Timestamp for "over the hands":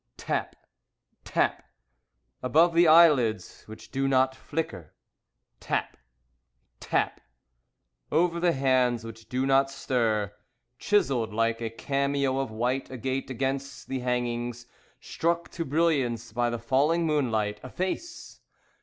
8.11-9.03